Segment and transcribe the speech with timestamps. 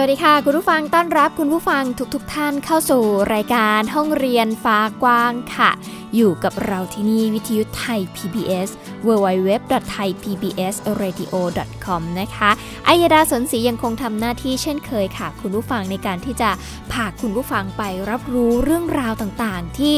[0.00, 1.82] วัสดีค่ะ คุณผู้ฟังต้อนรับคุณผู้ฟัง
[2.14, 3.02] ทุกๆทท่านเข้าสู่
[3.34, 5.70] รายการห้องเรียนฟ้ากว้างค่ะ
[6.16, 8.68] อยู่กับเราที่นี่วิทยุไทย PBS
[9.06, 12.50] www.thaipbsradio.com นะคะ
[12.88, 16.50] อัยดาสนศรียังคงทำหน้าที่เช่นเคยค่ะ คุณผู้ฟังในการที่จะ
[16.92, 19.96] พาคุณผู้ฟังไปรับรู้เรื่องราวต่างๆ ที่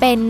[0.00, 0.20] เป็น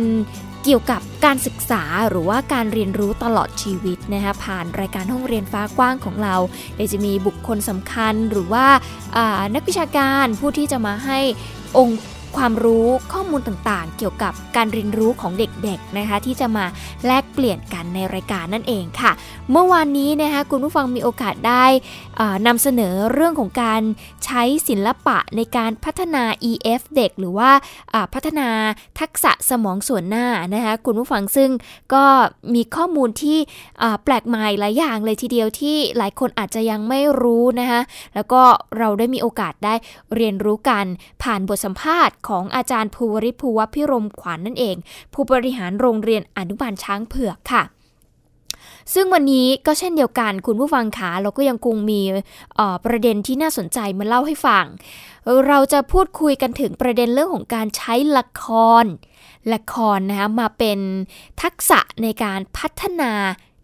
[0.69, 6.37] เกี่ยวกับการศึกษาหรือว่าการเรียนรู้ตลอดชีวิตนะคะผ่านรายการห้องเรียนฟ้ากว้างของเรา
[6.75, 8.67] เดี๋ยวจะมีบุคคลสำคัญหรือว่า
[9.55, 11.19] นักวิชาการผู้ที่จะมาให้
[11.79, 11.99] องค์
[12.37, 16.65] ความรู้ข้อมูลต่างๆ เกี่ยวกับการเรียนรู้ของเด็กๆนะคะที่จะมา
[17.07, 19.13] แลกเปลี่ยนกันในรายการนั่นเองค่ะ
[19.51, 21.65] เมื่อวานนี้นะคะคุณผู้ฟังมีโอกาสได้
[22.47, 23.83] นำเสนอเรื่องของการ
[24.25, 27.51] ใช้ศิลปะในการพัฒนา EF เด็ก หรือว่า
[28.15, 28.49] พัฒนา
[29.01, 31.51] ทักษะสมองส่วนหน้านะคะคุณผู้ฟังซึ่ง
[31.95, 32.05] ก็
[32.55, 33.39] มีข้อมูลที่
[34.05, 37.81] แปลกใหม่หลายอย่างเลยทีเดียวที่หลายคนอาจจะยังไม่รู้นะคะ
[38.15, 38.43] แล้วก็
[38.79, 39.75] เราได้มีโอกาสได้
[40.15, 40.85] เรียนรู้กัน
[41.23, 44.77] ผ่านบทสัมภาษณ์ของอาจารย์ภูวริภูวพิรมขวัญนนั่นเอง
[45.13, 47.63] ผู้บริหารโรงเรียนอนุบาลช้างเผือกค่ะ
[48.95, 52.01] ซึ่งวันนี้ก็เช่นเดียวกันคุณผู้ฟังขาเราก็ยังคงมี
[52.85, 54.65] ประเด็นที่น่าสนใจมาเล่าให้ฟัง
[55.49, 58.45] เราจะพูดคุยกันถึงประเด็นเรื่องของการใช้ละค
[58.83, 58.85] ร
[59.55, 60.79] ละครนะคะมาเป็น
[61.43, 63.13] ทักษะในการพัฒนา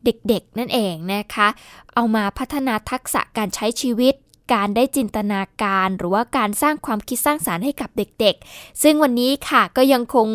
[0.04, 1.48] เด็กๆนั่นเองนะคะ
[1.94, 4.14] เอามาพัฒนาทักษะการใช้ชีวิต
[4.52, 10.28] การได้จินตนาการหรือว่าการสร้างความคิดสร้างสารรค์ให้กับเด็กๆ ซึ่งวันนี้ค่ะก็ยังคง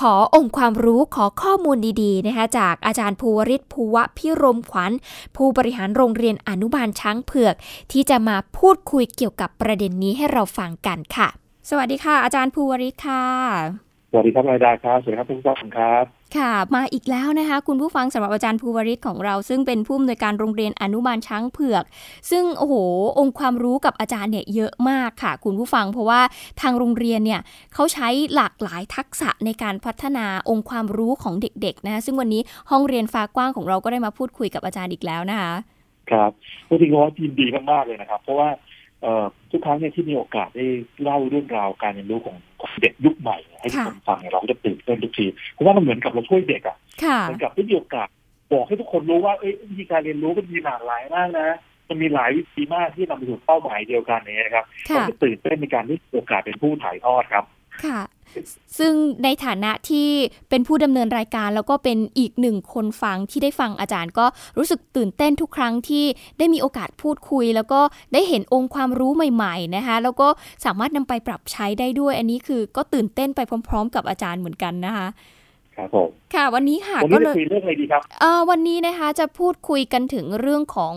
[0.00, 4.92] ขอองค์ความรู้ขอข้อมูลดีๆนะคะจากอาจารย์ภูวริศภูวะพิรมขวัญ
[5.36, 7.54] ผู้บริหารโรงเรียนอนุบาลช้างเผือก
[7.92, 11.28] ที่จะมาพูดคุยเกี่ยวกับประเด็นนี้ให้เราฟังกันค่ะ
[11.70, 13.24] สวัสดีค่ะ อาจารย์ภูวริศค่ะ
[14.16, 16.04] วัสดีครับนายดาครับ สวัสดีครับทุกท่านครับ
[16.38, 21.84] ค่ะ มาอีกแล้วนะคะ คุณผู้ฟังสำหรับอาจารย์ภูวริศของเรา ซึ่งเป็นผู้อำนวยการโรงเรียนอนุบาลช้างเผือก
[22.30, 22.74] ซึ่งโอ้โห
[23.18, 26.20] องค์ความรู้กับอาจารย์เนี่ยเยอะมากค่ะ คุณผู้ฟังเพราะว่า
[26.60, 27.40] ทางโรงเรียนเนี่ย
[27.74, 35.52] เขาใช้หลากหลายทักษะในการพัฒนาองค์ความรู้ของเด็กๆนะะซึ่งวันนี้ห้องเรียนฟ้ากว้างของเราก็ได้มาพูดคุยกับอาจารย์อีกแล้วนะคะ
[36.10, 36.30] ครับ
[36.68, 38.48] พูดจริงๆยินดีมากๆเลยนะครับ เพราะว่า
[39.50, 40.66] ทุกครั้งเนี่ยที่มีโอกาสได้
[41.02, 42.36] เล่าเรื่องราวการเรียนรู้ของ
[42.80, 46.76] เด็กยุคใหม่ ให้ทุกคนฟังเนี่ยเราก็จะตื่นเต้นทุกทีเพราะว่ามันเหมือนกับเราช่วยเด็กอะ
[47.22, 48.08] เหมือนกับได้มีโอกาส
[48.52, 51.48] บอกให้ทุกคนรู้ว่าเอ้ยวิธีการเรียนรู้มันมีหลากหลายมากนะ
[51.88, 57.44] มันมีหลายวิธีมากที่นำไปสู่เป้าหมายเดียวกันนี้นะครับเราจะตื่นเต้นในการที่โอกาสเป็นผู้ถ่ายทอดครับ
[57.84, 58.00] ค่ะ
[58.78, 58.92] ซึ่ง
[59.24, 60.08] ในฐานะที่
[60.50, 64.26] เป็นผู้ดำเนินรายการ แล้วก็เป็นอีกหนึ่งคนฟังที่ได้ฟังอาจารย์ก็
[64.58, 66.04] รู้สึกตื่นเต้นทุกครั้งที่
[66.38, 67.80] ได้มีโอกาสพูดคุย แล้วก็
[68.12, 70.28] ได้เห็นองค์ความรู้ใหม่ๆนะคะแล้วก็
[70.64, 75.08] สามารถนำไปปรับใช้ได้ด้วย อันนี้คือก็ตื่นเต้นไปพร้อม ๆ กับอาจารย์เหมือนกันนะคะ
[75.76, 80.94] ครับผมค่ะวันนี้ค่ะก็เลยคุยเรื่องอะไรดีครับเอ่อวันนี้นะคะจะพูดคุยกันถึงเรื่องของ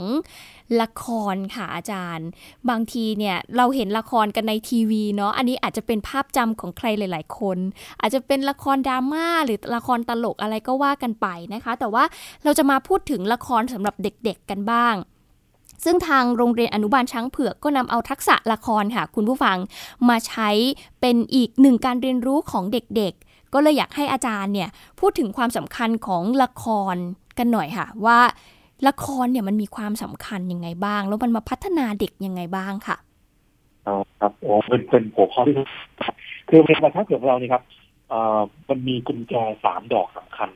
[0.82, 2.28] ละครค่ะอาจารย์
[2.70, 7.58] บางทีเนี่ยเราเห็นละครกันในทีวีเนาะอันนี้อาจจะเป็นภาพจำของใครหลาย ๆ คน
[8.02, 12.04] อาจจะเป็นละครดราม่าหรือละครตลกอะไรก็ว่ากันไปนะคะ แต่ว่า
[12.44, 14.96] เราจะมาพูดถึงละครสำหรับเด็ก ๆ กันบ้าง
[15.86, 19.58] ซึ่งทางโรงเรียนอนุบาลช้างเผือกก็นำเอาทักษะละครค่ะ คุณผู้ฟัง
[20.10, 20.50] มาใช้
[21.02, 26.96] เป็นอีกหนึ่งการเรียนรู้ของเด็กๆ ก็เลยอยากให้อาจารย์เนี่ยพูดถึงความสำคัญของละคร
[27.38, 28.20] กันหน่อยค่ะ ว่า
[28.88, 32.98] ละครเนี่ยมันมีความสำคัญยังไงบ้าง แล้วมันมาพัฒนาเด็กยังไงบ้างค่ะ
[33.88, 35.56] อ๋อครับโอ้เป็นเป็นหัวข้อที่
[36.50, 37.64] คือในประทับของเรานี่ครับ
[38.10, 38.40] เอ่อ
[38.70, 39.34] มันมีกุญแจ
[39.64, 40.50] สามดอกสำคัญ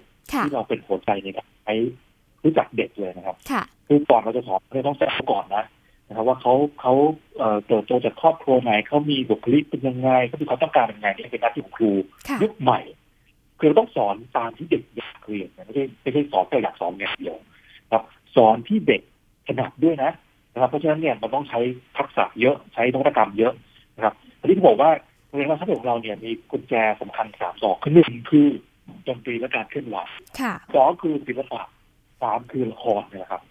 [0.45, 1.73] ที่เราเป็นหัวใจในการใช้
[2.43, 5.65] รู้จักเด็กเลยนะครับค่ะคือก่อนเราจะสอนเราต้องแจ้งก่อนนะ
[6.07, 6.93] นะครับว่าเขาเขา
[7.65, 11.91] เติบโตจากครอบครัวไหนเขามีบุคลิกเป็นยังไงเขามีความต้องการยังไงนี่เป็นหน้าที่ของครู
[12.43, 12.79] ยุคใหม่
[13.59, 17.50] คือเราต้องสอนตามที่เด็กอยากเรียนไม่ใช่ไม่ใช่สอนแค่อยากสอนอย่างเดียวครับ
[18.35, 19.01] สอนที่เด็ก
[19.47, 20.11] ถนัดด้วยนะ
[20.53, 21.59] นะครับ เพราะฉะนั้นเนี่ยมันต้องใช้
[21.97, 23.53] ทักษะเยอะใช้นวัตกรรมเยอะ
[23.95, 24.89] นะครับทีนี้ที่บอกว่า
[25.27, 28.47] โรงเรียนราชของเราเนี่ยมีกุญแจสำคัญสามดอกคือหนึ่งคือ
[29.07, 29.97] ดนตรีและการเคลื่อนไหว
[30.75, 31.61] สองคือศิลปะ
[32.21, 33.41] สามคือละครนะครับ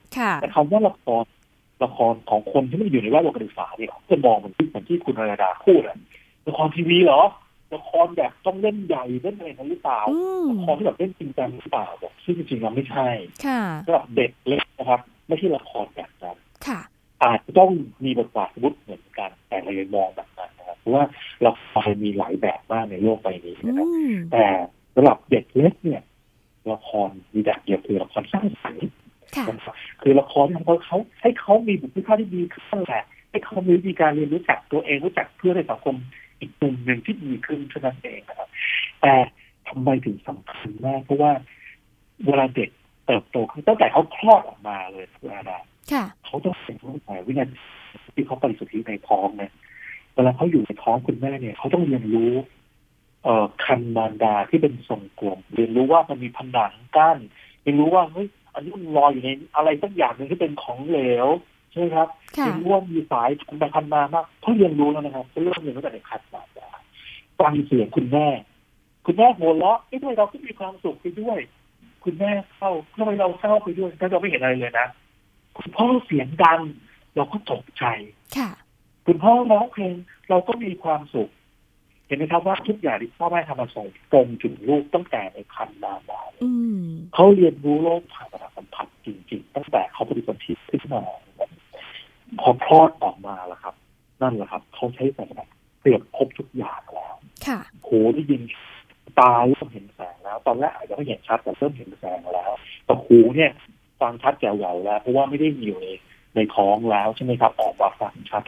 [0.41, 1.25] แต่คำว่าละคร
[1.85, 5.99] ละครของคนที่ไม่อยู่ในแวดวงการศึกษาเนี่ยจะมองเหมือนที่เหมือนที่คุณรดาพูดอะ
[6.49, 7.21] ละครทีวีเหรอ
[7.75, 10.01] ละครแบบต้องเล่นใหญ่เล่นอะไรนั้นหรือเปล่า
[10.51, 13.09] ละครที่แบบเล่นจริงจังหรือเปล่าบอกซึ่งจริงๆแล้วไม่ใช่
[13.87, 16.37] สำหรับเด็กเล็กนะครับ ไม่ใช่ละครแบบนั้น
[17.23, 17.71] อาจจะต้อง
[18.05, 21.05] มีบทบาทวุฒิเหมือนกัน แต่เรายังมองแบบนั้นนะครับเพราะว่า
[21.47, 23.87] ละครมีหลายแบบมากในโลกใบนี้นะครับ
[24.33, 24.47] แต่
[24.95, 26.03] สำหรับเด็กเล็กเนี่ย
[26.73, 28.89] ละครมีแบบเดียวคือละครสร้างสรรค์
[30.03, 35.97] คือละครที่ทำให้เขาให้เขามีบุคลิกภาพที่ดีขึ้นแหละให้เขามีวิธีการเรียนรู้จักตัวเองรู้จักเพื่อนในสังคม
[36.41, 38.49] อีกมุมหนึ่งที่ดีขึ้นเท่านั้นเองนะครับ
[39.01, 39.15] แต่
[39.69, 41.33] ทำไมถึงสำคัญมาก เพราะว่า
[42.27, 42.71] เวลาเด็ก
[43.07, 45.59] เติบโตขึ้นตั้งแต่เขาคลอดออกมาเลยเวลา
[46.25, 47.57] เขาต้องเป็นตั้งแต่วินาที
[48.15, 49.53] ที่เขาปฏิสุทธิในท้องเนี่ย
[50.15, 52.33] เวลาเขาอยู่ในท้องคุณแม่เนี่ยเขาต้องเรียนรู้
[53.25, 57.19] เอ่อคันมารดาที่เป็นทรงกลมเรียนรู้ว่ามันมีผนังกั้น
[57.63, 61.27] เรียนรู้ว่าเฮ้ยอันนี้มันลอยอยู่ในอะไรสักอย่างหนึ่งที่เป็นของเหลว
[61.71, 66.69] ใช่ไหมครับเรียนรู้ว่ามีสายพันไปพันมามากเขาเรียนรู้แล้วนะครับเขาเริ่มเรียนรู้แต่ในคันมารดา
[67.41, 68.27] ฟังเสียงคุณแม่
[69.07, 71.39] คุณแม่หัวเราะไม่ใช่เราก็มีความสุขไปด้วย
[72.05, 74.89] คุณแม่เศร้าทำไมเราเศร้าไปด้วยถ้าเราไม่เห็นอะไรเลยนะ
[75.59, 76.61] คุณพ่อเสียงดัง
[77.17, 77.85] เราก็ตกใจ
[78.37, 78.51] ค่ะ
[79.07, 79.95] คุณพ่อร้องเพลง
[80.29, 81.31] เราก็มีความสุข
[82.07, 86.23] เห็นไหมครับว่าทุกอย่างที่พ่อแม่ทำมาส่งตรงถึงลูกตั้งแต่ในคันนาดา
[87.15, 90.41] เขาเรียนรู้โลกผ่านประสาทสัมผัสจริง ๆ ตั้งแต่เขาปฏิบัติ
[90.71, 91.03] ขึ้นมา
[92.41, 93.75] พอคลอดออกมาแล้วครับ
[94.23, 95.41] นั่นแหละครับ เขาใช้สาร
[95.81, 97.15] เปรียบครบทุกอย่างแล้ว
[97.47, 98.43] ค่ะหูได้ยิน
[99.19, 102.51] ตาเริ่มเห็นแสงแล้ว ตอนแรกอาจจะไม่เห็นชัดแต่เริ่มเห็นแสงแล้ว
[102.85, 103.51] แต่หูเนี่ย
[104.01, 105.89] ฟังชัดแจ๋วๆแล้ว เพราะว่าไม่ได้อยู่ใน
[106.35, 108.43] ในท้องแล้วใช่ไหมครับออกมาฟังชัด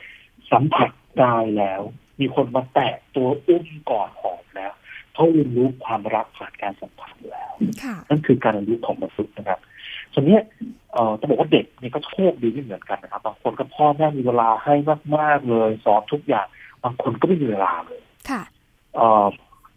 [0.53, 0.91] สัมผัส
[1.21, 1.83] กายแล้ว
[2.21, 4.73] มีคนมาแตะตัวอุ้มก่อนหอมแล้ว
[5.15, 7.53] เขาเรียนรู้ความรักผ่านการสัมผัสแล้ว
[8.09, 9.61] นั่นคือการเรียนรู้ของมนุษย์นะครับ
[10.13, 10.39] ส่วนนี้
[10.93, 14.75] เอ่อจะบอกว่าเด็กนี่ก็โชคดีไม่เหมือนกันนะครับ บางคนก็พ่อแม่มีเวลาให้
[15.17, 16.47] มากๆเลยสอนทุกอย่าง
[16.85, 18.43] บางคนก็ไม่มีเวลาเลย ค่ะ
[18.97, 19.27] เอ่อ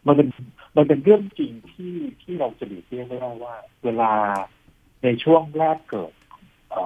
[0.07, 0.27] มันเป็น
[0.77, 4.11] มันเป็นเรื่องจริงที่ที่เราจะหลีกเลี่ยงไม่ได้ว่า เวลา
[5.03, 6.11] ในช่วงแรกเกิด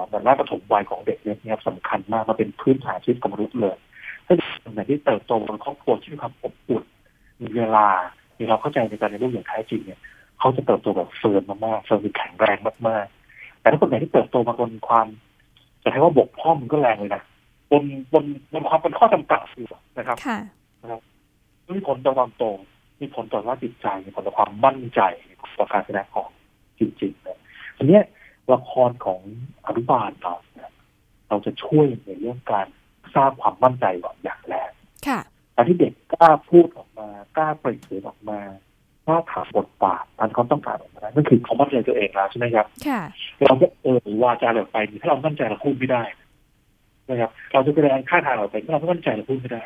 [0.06, 3.76] เหมือนว่าปฐมวัยของเด็กเนี่ยสำคัญมากมาเป็นพื้นฐานชีวิตของมนุษย์เลย
[4.26, 6.84] ถ้าเด็กคนไหนที่เติบโตในครอบครัวที่มีความอบอุ่น
[7.40, 7.86] มีเวลา
[8.36, 10.00] มีเราเข้าใจในการเรียนรู้อย่างแท้จริงเนี่ย
[10.38, 12.56] เขาจะเติบโตแบบ firm มากๆ firm แข็งแรง
[12.88, 13.19] มากๆ
[13.60, 15.06] แต่ถ้าคนไหนที่เติบโตมาบนความ
[15.82, 17.22] จะให้ว่าบกพร่องมันก็แรงเลยนะ
[17.70, 19.68] บนบนบนความเป็นข้อจำกัดอยู่
[19.98, 20.16] นะครับ
[20.82, 21.00] นะครับ
[21.76, 22.44] มีผลต่อความโต
[23.00, 25.00] มีผลต่อว่าจิตใจมีผลต่อความมั่นใจ
[25.58, 26.30] ต่อการแสดงออก
[26.78, 27.38] จริงๆนะ
[27.76, 28.00] อันนี้
[28.52, 29.20] ละครของ
[29.66, 30.34] อนุบาลเรา
[31.28, 32.66] เราจะช่วยในเรื่องการ
[33.14, 34.70] สร้างความมั่นใจก่อนอย่างแรก
[35.54, 38.40] การที่เด็กกล้าพูดออกมากล้าเปิดเผยออกมา
[39.10, 42.66] กล้าถามบทบาทตามเขาต้องการออกมานั่นคือเขามั่นใจตัวเองแล้วใช่ไหมครับ
[43.44, 46.02] เราก็เออวาจาเราไปถ้าเรามั่นใจเราพูดไม่ได้
[47.08, 49.62] นะครับเราจะแสดงค่าทางเราไปถ้าเราไม่มั่นใจเราพูดไม่ได้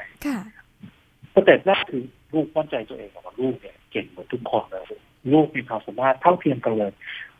[1.34, 2.02] สเต็ปแรกคือ
[2.32, 4.84] ลูกมั่นใจตัวเองกับลูกเนี่ยเก่งเหมือนทุกคนเลย
[5.32, 6.92] ลูกมีความสามารถเท่าเทียมกันเลย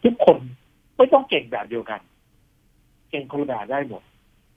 [0.04, 0.36] ทุกคน
[0.96, 2.00] ไม่ต้องเก่งแบบเดียวกัน
[3.10, 4.02] เก่งคนละแบบได้หมด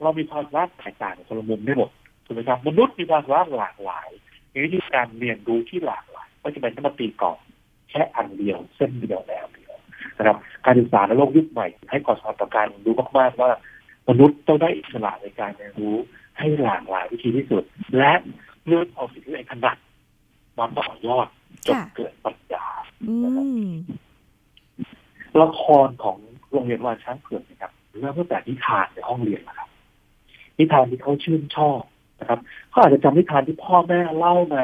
[0.03, 1.89] เรามีความสามารถแตกต่างคนละมุมได้หมด
[2.25, 4.09] ถูกไหมครับมนุษย์มีความสามารถหลากหลาย
[4.51, 7.37] มีวิธีการเรียนรู้ที่หลากหลาย ไม่จะเป็นต้องมาตีกรอบ
[7.89, 9.75] แค่อันเดียวเส้นเดียวแล้วเดียว
[10.17, 13.51] นะครับการศึกษาในโลกยุคใหม่ ให้ก่อสอนต่อการรู้มากๆว่า
[14.09, 15.95] มนุษย์ต้องได้อิสระในการเรียนรู้
[16.37, 17.63] ให้หลากหลายวิธีที่สุด
[17.97, 18.13] และ
[18.65, 19.77] เลือกเอาสิ่งที่เองถนัด
[20.57, 21.27] มาต่อยอด
[21.67, 22.65] จนเกิดปัญญา
[25.41, 26.17] ละครของ
[26.51, 29.69] โรงเรียนวานช้างเผือกนะครับเริ่มตั้งแต่นิทานในห้องเรียนนะครับ
[30.57, 31.81] นิทานที่เขาชื่นชอบ
[32.19, 32.39] นะครับ
[32.69, 34.63] เขาอาจจะจำนิทานที่พ่อแม่เล่ามา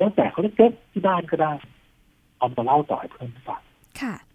[0.00, 1.52] ตั้งแต่เขาเล็กๆที่บ้านก็ได้
[2.38, 3.62] เอามาเล่าต่อให้เพื่อนฟัง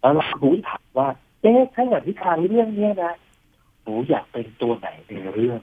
[0.02, 1.08] แล้วเรารู้ถามว่า
[1.42, 3.14] เอ๊ะถ้าอย่างนิทานเรื่องนี้นะ
[3.84, 5.60] หนูอยากเป็นตัวไหนในเรื่อง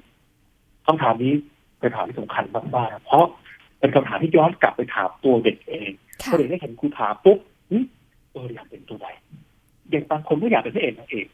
[0.86, 1.32] คำถามนี้
[1.80, 2.44] เป็นคำถามที่สำคัญ
[2.76, 3.24] มากๆเพราะ
[3.78, 5.90] เป็นคำถามที่ย้อนกลับไปถามตัวเด็กเอง
[6.30, 7.38] พอเด็กได้เห็นครูถามปุ๊บ
[8.32, 9.08] เอออยากเป็นตัวไหน
[9.90, 11.26] เด็กบางคนก็อยากเป็นพระเอกนางเอก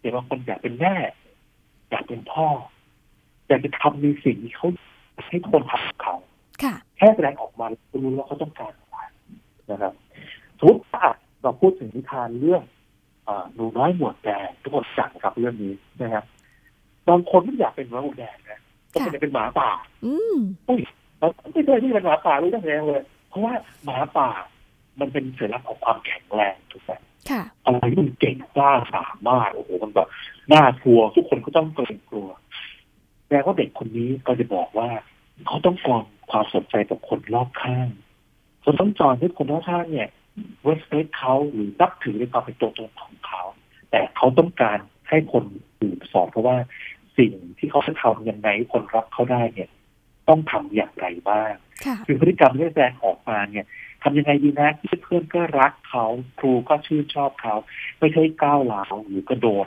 [0.00, 0.94] เด็กบางคนอยากเป็นแม่
[1.90, 2.46] อยากเป็นพ่อ
[3.48, 4.68] อยากจะทำในสิ่งที่เขา
[5.26, 6.16] ให้คนทำเขา
[6.96, 7.66] แค่แสดงออกมา
[8.04, 8.96] รู้ว่าเขาต้องการอะไร
[9.70, 9.92] นะครับ
[10.58, 11.02] สมมติถ้า
[11.42, 12.62] เราพูดถึงนิทานเรื่อง
[13.54, 16.24] หนูน้อยหมวดแดงทุกคนจักนะครับเรื่องนี้นะครับ
[17.08, 18.60] บางคนไม่อยากเป็นหนูน้อยหมวดแดงนะ
[18.92, 19.70] ก็อยากเป็นหมาป่า
[20.04, 20.74] อืมไม่
[21.66, 23.52] ใช่ที่เป็นหมาป่ารู้ตั้งแต่เลย เพราะว่า
[23.84, 24.28] หมาป่า
[25.00, 26.92] มันเป็นสัญลักษณ์ของความแข็งแรงถูกไหม
[27.64, 30.08] อะไรที่มันเก่งกล้าสามารถโอ้โหมันแบบ
[30.52, 32.28] น่ากลัวทุกคนก็ต้องเกรงกลัว
[33.28, 34.88] แต่ว่าเด็กคนนี้ก็จะบอกว่า
[35.46, 37.88] เขาต้องการความสนใจจากคนรอบข้าง
[38.64, 40.08] คนต้องจอนให้คนรอบข้างเนี่ย
[40.62, 43.42] เวสเปคเขาหรือนับถือในความเป็นตัวตนของเขา
[43.90, 44.78] แต่เขาต้องการ
[45.08, 45.44] ให้คน
[45.80, 46.56] อื่นสอนเพราะว่า
[47.18, 49.70] สิ่งที่เขาจะทำยังไงคนรักเขาได้เนี่ย
[50.28, 51.52] ต้องทำอย่างไรบ้าง
[52.06, 53.66] คือพฤติกรรมที่แสดงออกมาเนี่ย
[54.02, 56.06] ทำยังไงดีนะที่เพื่อนก็รักเขา
[56.38, 57.54] ครูก็ชื่นชอบเขา
[57.98, 59.66] ไม่ใช่ก้าวร้าวหรือกระโดด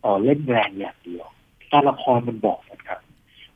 [0.00, 1.26] เออเล่นแรงอย่างเดียว
[1.72, 2.73] การละครมันบอกนะครับ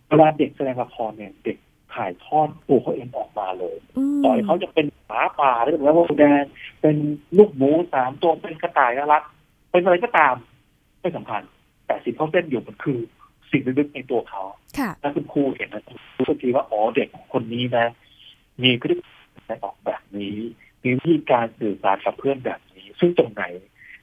[0.08, 1.56] เวลาเด็กแสดงละครเนี่ย เด็ก
[1.94, 6.44] ถ่ายทอดตัวเขาเองออกมาเลยมต่อยเขาจะเป็นหมาป่าหรือเป็นว่าแดง
[6.80, 6.96] เป็น
[7.38, 9.22] ลูกหมูสามตัวเป็นกระต่ายน่ารัก
[9.70, 10.34] เป็นอะไรก็ตาม
[11.00, 11.42] ไม่สำคัญ
[11.86, 12.98] แต่สิ่งเขาเต้นอยู่มันคือ
[13.50, 14.42] สิ่งลึกๆในตัวเขา
[14.78, 15.82] ค่ะถ้าคุณครูเห็นนะ
[16.16, 17.86] รู้ทันทีว่าอ๋อเด็กคนนี้นะ
[18.62, 20.36] มีพฤติกรรมแสดงออกแบบนี้
[20.82, 23.44] มีวิธีการสื่อสารกับเพื่อนแบบนี้ ซึ่งตรงไหน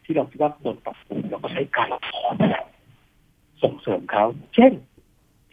[0.03, 2.65] ที่เราคิดว่าควรปรับปรุงเราก็ใช้การละครนั่นแหละ
[3.63, 4.24] ส่งเสริมเขา
[4.55, 4.71] เช่น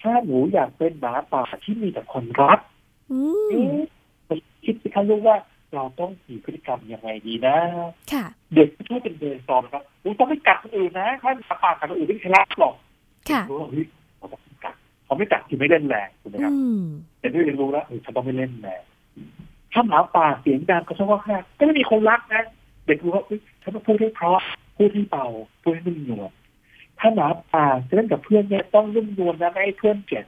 [0.02, 2.58] ถ้าหนูอยากเป็นหมาป่าที่มีแต่คนรัก
[3.12, 5.36] อืมเอ๊ะคิดสิคะลูกว่า
[5.74, 7.56] เราต้องมีพฤติกรรมยังไงดีนะ
[8.12, 12.74] ค่ะเด็กไม่ใช่เป็นเบนซอมนะครับหนูต้องไม่กัดคนอื่นนะถ้าหมาป่ากัดคนอื่นไม่ใช่รักหรอก
[13.30, 13.84] ค่ะรู้ว่าเฮ้ย
[14.16, 16.82] เขาต้องกัดเขาไม่กัดคือไม่เล่นแรงถูกไหมครับอืม
[17.20, 18.82] แต่ด้วยเรียนรู้แล้วเออฉันต้องไม่เล่นแรง
[19.72, 22.42] ถ้าหมาป่าเสียงดังก็ชอบว่าแค่ก็ไม่มีคนรักนะ
[22.86, 24.42] เด็กรู้ว่าเฮ้ยฉันต้องพูดให้เพราะ
[24.76, 25.26] พูดให้เบา
[25.62, 26.30] พูดให้นุ่มนวล
[27.02, 30.24] ถ้าหมาป่าจะเล่นกับเพื่อนเนี่ยต้องนุ่มนวลนะไม่ให้เพื่อนเจ็บ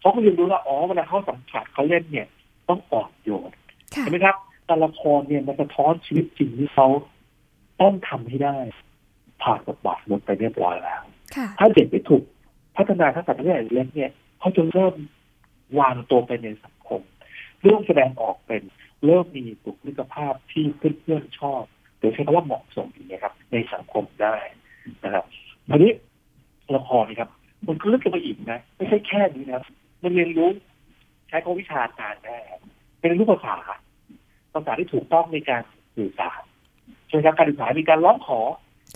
[0.00, 2.26] เขาก็เรียนรู้ว่าอ๋อเวลาเขาสัมผัสเขาเล่นเนี่ย
[2.68, 3.50] ต้องอ่อนโยน
[3.94, 4.36] ค่ะเห็นไหมครับ
[4.68, 6.86] การละครเนี่ยมันสะท้อนชีวิตจริงที่เขา
[7.80, 8.56] ต้องทำให้ได้
[9.42, 11.02] ผ่านบทบาทหมดไปเรียบร้อยแล้ว
[11.36, 12.22] ค่ะถ้าเด็กไม่ถูก
[12.76, 14.94] พัฒนาทักษะตั้งแต่เล็กเนี่ยเขาจะเริ่ม
[15.78, 17.00] วางตัวไปในสังคม
[17.62, 18.62] เริ่มแสดงออกเป็น
[19.06, 21.62] เริ่มมีบุคลิกภาพที่เพื่อนๆชอบ
[21.98, 24.36] หรือใช้คำว่าเหมาะสมอย่างเงี้ยครับ ในสังคมได้
[25.04, 25.24] นะครับ
[25.68, 25.92] ทีนี้
[26.76, 27.30] ละครนี่ครับ
[27.68, 29.64] มันก็ลึกลงไปอีกนะ ไม่ใช่แค่นี้นะครับ
[30.02, 30.50] มันเรียนรู้
[31.28, 32.60] ใช้คำวิชาการได้ครับ
[33.00, 33.56] เป็นเรียนรู้ภาษา
[34.52, 35.62] ภาษาที่ถูกต้องในการ
[35.96, 36.42] สื่อสาร
[37.08, 38.40] ใช่ไหมครับการสื่อสารมีการร้องขอ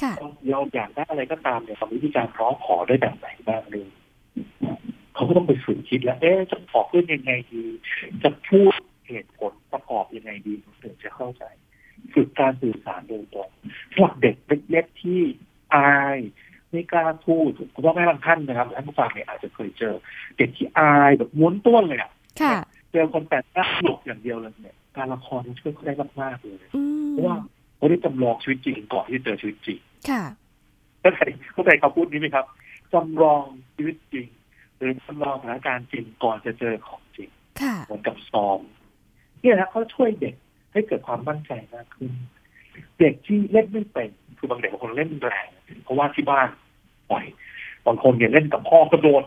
[0.03, 0.13] ค่ะ
[0.51, 3.83] เราอยากได้อะไรก็ตามเนี่ยเรามีวิธีการร้องขอได้แบบไหนบ้างดู
[5.15, 7.65] เขาก็ต้องไปฝึกคิดแล้ว เอ๊ะจะขอเพื่อนยังไงดี
[8.23, 8.73] จะพูด
[9.09, 11.45] เหตุผลประกอบยังไงดีถึงจะเข้าใจ
[12.15, 13.51] ฝึกการสื่อสารโดยตรง
[13.93, 14.37] สำหรับเด็ก
[14.71, 15.21] เล็กๆที่
[15.75, 16.19] อาย
[16.71, 19.95] ไม่กล้าพูดคุณพ่อแม่บางท่านนะครับท่านผู้ฟังเนี่ยอาจจะเคยเจอ
[20.37, 22.11] เด็กที่อายแบบม้วนต้วนเลยอะ
[22.43, 22.57] ค่ะ
[22.93, 27.37] เจอคนแปลกหน้าหลบอย่างเดียวเลยเนี่ยการละครมันช่วยเขาได้มากๆเลยอืมเพราะว่า
[27.77, 29.81] เขาได้จำลองชีวิตจริงก่อนที่จะเจอชีวิตจริง
[30.11, 30.23] ค่ะ
[31.01, 31.21] เข้าใจ
[31.53, 32.47] เข้าใจคำพูดนี้ไหมครับ
[32.93, 33.43] จำลอง
[33.75, 34.29] ชีวิตจริง
[34.77, 37.31] หรือจำลองสถานการณ์จริงก่อนจะเจอของจริง
[37.63, 38.61] ค่ะเหมือนกับซ้อม
[39.41, 40.35] เนี่ยนะเขาช่วยเด็ก
[40.73, 42.13] ให้เกิดความมั่นใจมากขึ้น
[42.99, 45.49] เด็กที่เล่นไม่เป็นคือบางเด็กบางคนเล่นแรง
[45.83, 46.49] เพราะว่าที่บ้าน
[47.11, 47.25] ปล่อย
[47.87, 49.25] บางคนเนี่ยเล่นกับพ่อกระโดด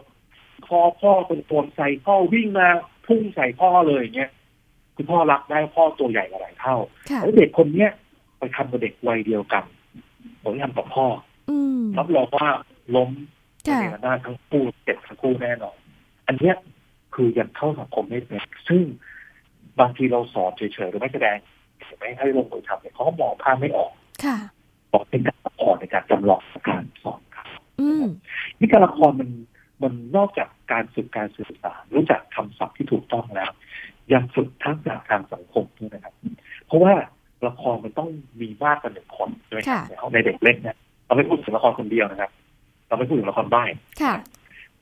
[0.68, 2.68] คอพ่อกระโดดใส่พ่อวิ่งมา
[3.08, 4.32] พุ่งใส่พ่อเลยอย่างเงี้ย
[4.96, 6.76] คือพ่อรักได้พ่อตัวใหญ่กว่าหลายเท่า
[7.10, 7.92] ค่ะแล้วเด็กคนเนี้ย
[8.40, 9.64] ไปทำกับเด็กวัยเดียวกัน
[10.44, 11.06] ผมทำกับพ่อ
[11.50, 12.50] อืมรับรองว่า
[12.96, 13.10] ล้ม
[13.68, 15.78] ค่ะในหน้าทั้งคู่เจ็บทั้งคู่แน่นอน
[16.28, 16.56] อันเนี้ย
[17.16, 18.84] คือยังเข้าสังคมไม่เป็นซึ่ง
[19.80, 21.38] บางทีเราสอนเฉยๆหรือไม่แสดง
[22.00, 23.92] ไม่ให้ลงมือทำเนี่ยเขาก็มองภาพไม่ออก
[24.92, 27.46] ค่ะบอกเป็นการละครในการจำลองการสอนเขา
[27.82, 28.06] อืม
[28.60, 29.30] นี่การละครมัน
[29.82, 33.52] มันนอกจากการฝึกการสื่อสารรู้จักคำศัพท์ที่ถูกต้องแล้ว
[34.14, 36.14] ยังฝึกทักษะทางสังคมด้วยนะครับ
[36.66, 36.94] เพราะว่า
[37.48, 38.10] ละครมันต้อง
[38.42, 42.32] มีมากกว่าหนึ่งคนใช่ไหมครับค่ะในห้องในเด็กเล็กเนี่ยเราไม่พูดถึงละครคนเดียวนะครับ
[42.88, 43.64] เราไม่พูดถึงละครใบ้
[44.02, 44.14] ค่ะ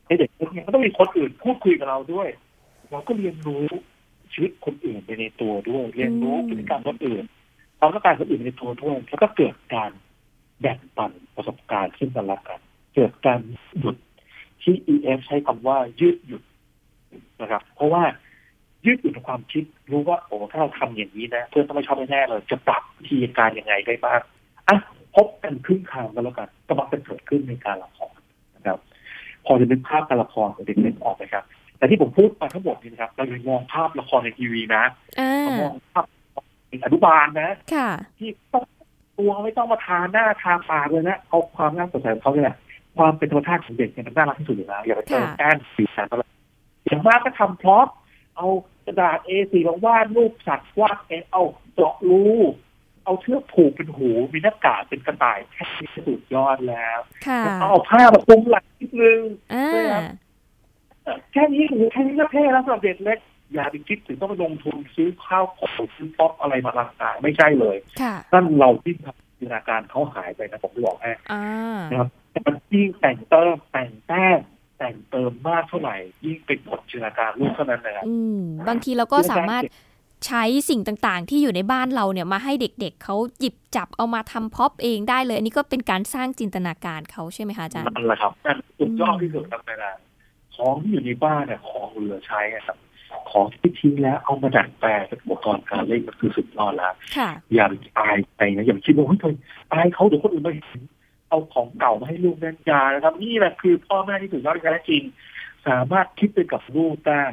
[0.08, 2.28] ในเด็กเล็กเนี่ยมันต้องมีคนอื่นพูดคุยกับเราด้วย
[2.92, 3.66] เราก็เรียนรู้
[4.34, 7.24] ชีวิตคนอื่นไปในตัวด้วย เรียนรู้พฤติกรรมคนอื่น
[7.80, 9.92] ความต้องการคนอื่นในตัวด้วยแล้วก็เกิดการ
[10.62, 12.60] แบ่งปันประสบการณ์ซึ่งกันและกัน
[12.96, 13.40] เกิดการ
[13.80, 13.96] หยุด
[14.62, 16.42] ที่ EF ใช้คำว่ายืดหยุด
[17.42, 18.04] นะครับ เพราะว่า
[18.86, 24.20] ยืดหยุดในความคิดรู้ว่าโอ้ถ้าเราทำอย่างนี้นะเพื่อนต้องไม่ชอบแน่ๆเลย จะปรับวิธีการยังไงได้บ้าง
[24.68, 24.78] อะ
[25.16, 28.18] พบกันครึ่งทางกันแล้วกันก็มักจะเกิดขึ้นในการละคร
[28.56, 28.80] นะครับ
[29.46, 31.44] พอจะนึกภาพการละครของเด็กๆออกไหมครับ
[31.78, 34.84] แต่ที่ผมพูดมาทั้งหมดนี่นะครับ เรายังมองภาพละครในทีวีนะ
[35.20, 36.17] อ่าเรามองภาพเป็น
[36.84, 38.64] อนุบาลนะค่ะที่ต้อง
[39.18, 42.58] ตัวไม่ต้องมาทาหน้าทาปากเลยนะเอาความน่าสนใจของเขาเนี่ยแหละ
[42.98, 46.24] ความเป็นธรรมชาติของเด็กเนี่ยมันน่ารักที่สุดอยู่แล้วอย่าไปเติมค่ะแก้มสีสันอะไร
[46.86, 47.88] อย่างมากก็ทำพร็อพ
[48.38, 48.48] เอา
[48.86, 51.44] กระดาษ A4 มาวาดรูปสัตว์วาดเองเอา
[51.74, 52.24] เจาะรู
[53.06, 59.22] เอาเชือกผูกเป็นหูมีหน้ากากเป็นกระต่ายแค่นี้สุดยอดแล้วค่ะเอาผ้ามาคลุมหลังนิดนึง
[59.54, 60.00] อ่า
[61.32, 63.20] แค่นี้โอ้โหแค่นี้ก็เท่แล้วสำหรับเด็กเล็ก
[63.54, 71.46] อย่าไปคิดถึงต้องไปลงทุนซื้อข้าวของซื้อป๊อปอะไรมาลังกายไม่ใช่เลยค่ะนั่นเราที่ทำจินตนาการเขาหายไปนะผมจะบอกให้อ่า
[71.92, 74.40] นะครับแต่มันยิ่งแต่งเติมแต่งแต้ม
[74.78, 79.64] แต่งเติมมากเท่าไหร่ ยิ่งเป็นบทจินตนาการลูกเท่านั้นนะครับอืมบางทีเราก็สามารถ
[80.28, 89.92] ใช้สิ่งต่างๆ ที่อยู่ในบ้านเราเนี่ยมาให้เด็กๆเขาหยิบจับเอามาทำพ็อปเองได้เลย อันนี้ก็เป็นการสร้างจินตนาการเขาใช่ไหมคะอาจารย์นั่นแหละครับนั่นสุดยอดที่สุดครับนายนา
[90.56, 92.78] ของที่อยู่ในบ้านเนี่ยของเหลือใช้อะครับ
[93.32, 97.66] ของที่ทิ้งแล้วเอามาดัดแปลงเป็นอุปกรณ์การเล่นมันคือสุดยอดแล้วค่ะอย่า
[98.00, 99.34] อายไปนะอย่าไปคิดว่าเฮ้ยเธอ
[99.74, 100.82] อายเขาเดี๋ยวคนอื่นมาเห็น
[101.30, 105.04] เอาของเก่ามาให้ลูกเล่นยานะครับ นี่แหละคือพ่อแม่ที่สุดยอดที่แท้จริง
[105.68, 107.24] สามารถคิดไปกับลูกได้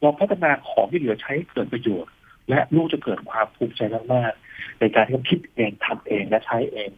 [0.00, 2.12] เราพัฒนาของที่เหลือใช้เกิดประโยชน์
[2.48, 3.80] และลูกจะเกิดความภูมิใจ
[4.14, 6.90] มากๆในการที่เขาคิดเองทำเองและใช้เอง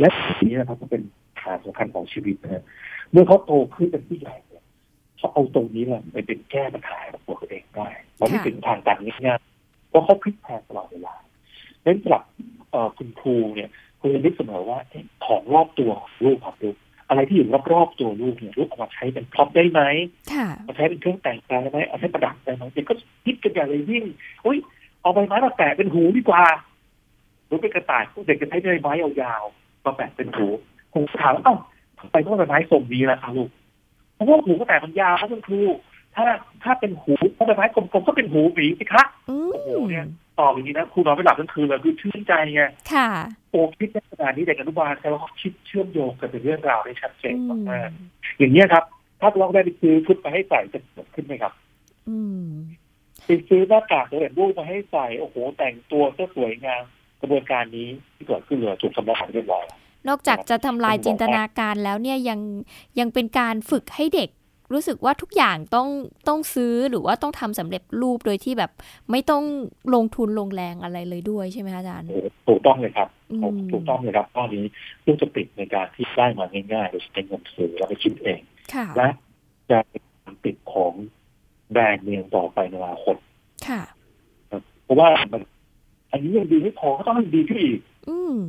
[0.00, 1.02] และสิ่งนี้นะครับก็เป็น
[1.40, 2.64] ฐานสำคัญของชีวิตนะ
[3.10, 4.64] เมื่อเขาโตขึ้นเป็นผู้ใหญ่เนี่ย
[5.18, 7.37] เขาเอาตรงนี้แหละไปเป็นแก้ปัญหาของตัวเอ
[7.78, 11.14] งได้เราไม่ถึงทางการง่ายๆเพราะเขาพลิกแพลงตลอดเวลา
[11.82, 12.22] ดังนั้นสำหรับ
[12.98, 13.70] คุณครูเนี่ย
[14.00, 14.78] คุณจะนึกเสมอว่า
[15.26, 15.90] ของรอบตัว
[16.24, 16.76] ลูกครับลูก
[17.08, 19.80] อะไรที่อยู่รอบๆตัวลูกเนี่ยลูกเอามาใช้เป็นพร็อพได้ไหม
[20.66, 22.94] มาใช้เป็นเครื่องแต่งกายได้ไหมเอาใช้ประดับได้ไหมเด็กก็
[23.24, 24.04] คิดกันอย่างไรยิ่ง
[24.46, 24.58] อุ้ย
[25.02, 26.44] เอาใบไม้มาแปะเป็นหูดีกว่า
[27.46, 30.46] หรือเป็นกระต่ายเด็กจะใช้ใบไม้ยาวๆมาแปะเป็นหู
[30.92, 31.56] ผมถามว่าเอ้า
[31.98, 33.50] ทำไมต้องใบไม้ทรงนี้ล่ะครับลูก
[34.14, 35.60] เพราะว่าหูก็แต่มันยาวครับคุณครู
[36.14, 36.24] ถ้า
[36.64, 40.06] ถ้าเป็นหูถ้าใบไม้กลมๆก็เป็นหูหมีสิคะโอ้โหเนี่ย
[40.38, 42.62] ตอบอย่างนี้นะครูนอนไม่หลับทั้งคืนเลยคือชื่นใจไง
[42.92, 43.08] ค่ะ
[43.50, 47.36] โอ้คิดในขนาดนี้เด็กอนุบาลแต่ว่าเขาคิดเชื่อมโยงกันเป็นเรื่องราวได้ชัดเจน
[47.70, 47.90] มาก
[48.38, 48.84] อย่างนี้ครับ
[49.20, 51.52] ถ้าเราได้ไปซื้อชุดมาให้ใส่จะเกิดขึ้นไหมครับ
[52.08, 52.44] อืม
[53.26, 56.82] ไปซื้อหน้ากากเด็กลูกมาให้ใส่โอ้โห แต่งตัวก็สวยงาม
[57.20, 59.64] กระบวนการนี้ที่เกิดขึ้นเลยถูกสำลักเรียบร้อย
[60.08, 62.40] นอกจากจะทำลายจินตนาการแล้วเนี่ยยัง
[62.98, 64.30] ยังเป็นการฝึกให้เด็ก
[64.72, 65.88] รู้สึกว่าทุกอย่างต้อง
[66.28, 68.70] ต้องซื้อหรือว่าต้องทำสำเร็จรูปโดยที่แบบ
[69.10, 69.44] ไม่ต้อง
[69.94, 72.08] ลงทุนลงแรงอะไรเลยด้วยใช่ไหมคะอาจารย์
[72.48, 73.08] ถูกต้องเลยครับ
[73.72, 74.64] ถูกต้องเลยครับข้อนี้
[75.04, 78.40] ลูกจะปิดในการที่ได้มาง่ายๆโดยใช้เงินซื้อแล้วไปคิดเอง
[78.96, 79.08] และ
[79.70, 80.02] จะเป็น
[80.44, 80.92] ติดของ
[81.72, 83.16] แบรนด์เนมต่อไปในอนาคต
[84.84, 85.42] เพราะว่ามัน
[86.12, 87.80] อันนี้ยังดีไม่พอก็ต้องให้ดีขึ้นอีก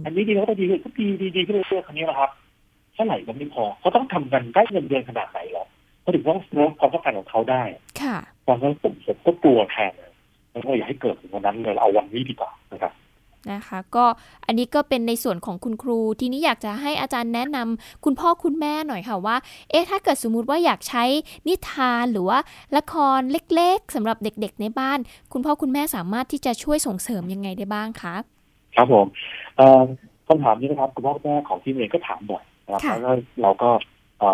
[0.06, 2.32] อันนี้ดีแล้วก็ดีขึ้นก็ดีดีดีขึ้นเรื่อยๆคันนี้นะครับ
[2.94, 5.66] เท่าไหร่ก็ไม่พอเขาต้องทำกันได้เงินเดือนขนาดไหนหรอ
[6.10, 7.64] เขาถึงต้องลดความต้องการของเขาได้
[8.02, 9.94] ค่ะตอนนั้นผมผมก็กลัวแทน
[10.52, 12.94] แล้วก็อยากให้เกิดถึงวันนั้นเลยเอาวันนี้ดีกว่านะครับ
[13.52, 14.06] นะคะก็
[14.46, 19.36] อันนี้ก็เป็นในส่วนของคุณครู ทีนี้อยากจะให้อาจารย์แนะนำคุณพ่อคุณแม่หน่อยค่ะว่า
[19.72, 21.04] เอ๊ะถ้าเกิดสมมุติว่าอยากใช้
[21.48, 22.40] นิทานหรือว่า
[22.78, 25.00] ละครเล็กๆสำหรับเด็กๆในบ้าน
[25.34, 28.16] คุณพ่อคุณแม่สามารถที่จะช่วยส่งเสริมยังไงได้บ้างคะ
[28.76, 29.06] ครับผม
[30.28, 33.70] คำถามนี้นะครับคุณพ่อคุณแม่ของที่เองก็ถามบ่อยนะครับแล้วเราก็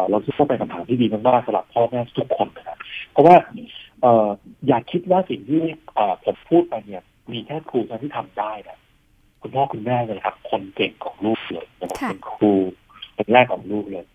[0.10, 2.78] เราคิดว่าเป็นคำถามที่ดีมากๆสำหรับพ่อแม่ทุกคนนะครับ
[3.12, 3.36] เพราะว่า
[4.67, 5.63] อย่าคิดว่าสิ่งที่
[6.26, 8.78] ผมพูดไปเนี่ย มีแค่ครูที่ทำได้นะ
[9.41, 12.54] คุณพ่อคุณแม่เลยครับ คนเก่งของลูกเลยนะครับเป็นครู
[13.15, 14.06] เป็นแรกของลูกเลย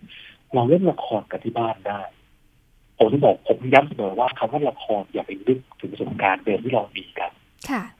[0.54, 2.00] เราเล่นละครกันที่บ้านได้
[2.98, 7.30] ผมที่บอกผมย้ำเสมอว่าคำว่าละครอย่าไปนึกถึงประสบการณ์เดิมที่เรามีกัน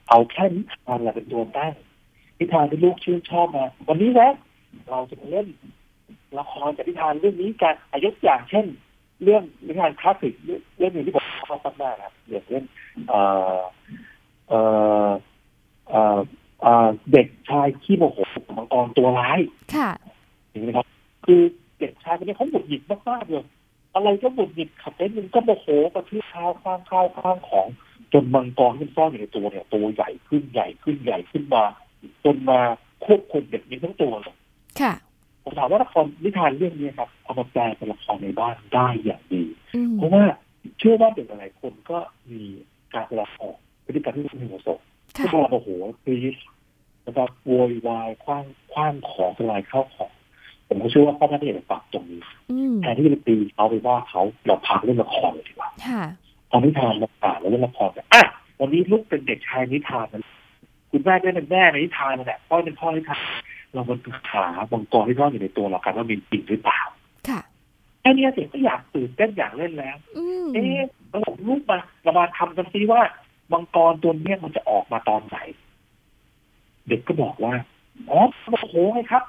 [0.09, 1.73] เอาแค่นิทานแหละเป็นตัวตั้ง
[2.39, 4.31] นิทานที่ลูกชื่นชอบมาวันนี้นะ
[4.91, 5.47] เราจะเล่น
[6.39, 8.67] ละครจากนิทานเรื่องนี้กันอายุอย่างเช่น
[9.23, 12.63] เรื่องนิทานคลาสสิกเรื่องหนึ่งที่ผมชอบมากครับอย่างเช่น
[13.09, 13.21] เอ่
[13.57, 13.59] อ
[14.49, 14.61] เอ่
[15.07, 15.11] อ
[15.91, 18.19] เอ่อเด็กชายขี้โมโห
[18.59, 19.41] มังกรตัวร้าย
[19.77, 19.91] ค่ะ
[20.51, 20.87] เห็นไหมครับ
[21.27, 21.43] คือ
[21.79, 23.45] เด็กชายคนนี้เขาหมุดหงิดมากๆเลย
[23.95, 27.67] อะไรก็หมุดหงิดขับไปนึงก็โมโหกระทืบเท้าข้างข้าวข้างของ
[28.13, 31.65] จนมังกรที่ซ่อนอยู่ในตัวเนี่ยตัวใหญ่ขึ้นใหญ่ขึ้นใหญ่ขึ้นมา
[32.25, 32.61] จนมา
[33.05, 34.37] ควบคุมเด็กนี้ทั้งตัวเลย
[34.81, 34.93] ค่ะ
[35.43, 39.43] ผมถามว่าละครนิทานเรื่องนี้ครับเอามาแปลเป็นละครในบ้านได้อย่างดี
[39.97, 40.23] เพราะว่า
[40.79, 41.99] เชื่อว่าเด็กหลายคนก็
[42.31, 42.43] มี
[42.95, 44.79] การแสดงออกพฤติกรรมที่ไม่เหมาะสม
[45.17, 45.69] ที่บอกโอ้โห
[46.03, 46.37] ครีส
[47.07, 50.13] นะครับโวยวายคว้างคว้างของทลายข้าวของ
[50.69, 52.21] ผมก็เชื่อว่าพ่อแม่เด็กปรับตรงนี้
[52.83, 55.71] แทนที่จะตีเขาไปว่าเขาเราพาเล่นละครเลยดีกว่า
[56.49, 58.23] เอานิทานมาอ่านแล้วเล่นละครแบบอะ
[58.61, 60.23] วันนี้ลูกเป็นเด็กชายนิทานนะ
[60.91, 63.23] คุณแม่เป็นแม่ในนิทานนั่นแหละพ่อเป็นพ่อนิทาน
[63.73, 63.99] เรามัน
[64.31, 66.81] ขาบางกรที่ซ่อนอยู่ในตัวเรากันว่ามีจริงหรือเปล่า
[67.29, 67.41] ค่ะ
[68.01, 69.97] แค่นี้เสียก็อยากตื่นเต้นอยากเล่นแล้ว
[70.55, 73.01] เอ๊ะเราบอกลูกมาเรามาทำกันซิว่า
[73.53, 75.39] มังกรตัวนี้มันจะออกมาตอนไหน
[76.89, 77.55] เด็กก็บอกว่า
[78.11, 79.23] อ๋อโมโหไงครับ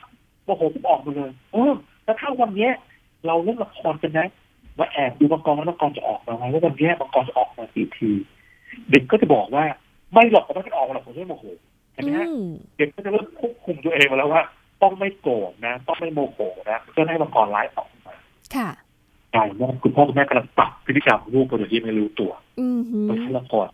[0.46, 1.74] โมโหผมออกมาเลย เออ
[2.04, 2.70] แล้วถ้าวันนี้
[3.26, 4.28] เราเล่นละครกันนะ
[4.78, 8.12] ว่าแอบดูมังกรแล้วมังกรจะออกมาไหมว่าวันนี้มังกรจะออกมากี่ที
[8.92, 9.64] เด็กก็จะบอกว่า
[10.14, 11.46] ไม่หรอกมันไม่ออกมาหรอกผมไม่โมโห
[11.94, 12.28] เห็นไหมฮะ
[12.78, 14.44] เด็กก็จะเริ่มควบคุมตัวเองมาแล้วว่า
[14.82, 16.40] ต้องไม่โกรธนะ ต้องไม่โมโห
[16.72, 18.16] นะเพื่อให้มังกรร้ายออกมา
[18.56, 18.70] ค่ะ
[19.32, 23.70] ใช่ว่าคุณพ่อคุณแม่กำลังปรับพฤติกรรมลูกโดยที่ไม่รู้ตัวอืมเพราะฉะนั้นก่อน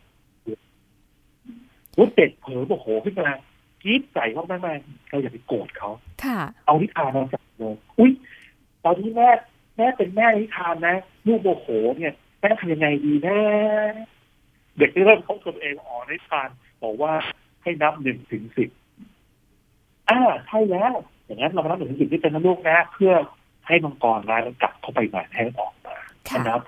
[1.98, 3.30] ว่าเด็กเผลอโมโหขึ้นมา
[3.84, 4.74] กีดใส่เขาไม่ไม่
[5.10, 5.90] เราอย่าไปโกรธเขา
[6.24, 8.12] ค่ะ เอานิทานมาจากเลยอุ้ย
[8.84, 9.30] ตอนนี้แม่
[9.78, 10.96] แม่เป็นแม่นิทานนะ
[11.28, 13.38] ลูกโมโหเนี่ยแม่ทำยังไงดีนะ
[14.78, 16.50] เด็กที่เริ่มเข้าตัวเองอ๋อนิทาน
[16.84, 17.14] บอกว่า
[17.68, 18.70] ให้นับหนึ่งถึงสิบ
[20.10, 20.94] อ่าใช่แล้ว
[21.26, 23.14] อย่างนั้นเรามานับหนึ่งถึงสิบที่เป็นลูกนะ เพื่อ
[23.68, 25.96] ให้มังกรร้ายมันกลับเข้าไปใหม่ให้ออกมา
[26.48, 26.62] นับ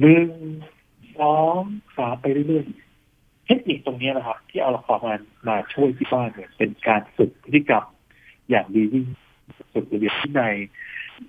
[0.00, 0.28] หนึ่ง
[1.20, 1.60] สอง
[1.96, 5.14] สามไปเรื่อยๆเทคนิคตรงนี้นะครับ ที่เอาละครมา
[5.48, 7.84] มาช่วยที่บ้านเนี่ยเป็นการฝึกพฤติกรรม
[8.50, 9.06] อย่างดียิ่ง
[9.72, 10.42] ฝึกระเบียบที่ใน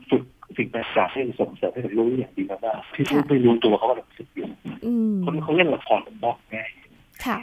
[0.09, 0.23] ฝึก
[0.57, 4.47] สิ่งต่างๆที่ส่งเสริมให้กับลูกอย่างดีมากๆที่ลูกไม่รู้ตัวเขาก็รู้สึกอยู่
[5.23, 6.69] คนเขาเล่นละครมันบอกง่าย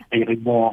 [0.09, 0.71] แต่อย่าไปมอง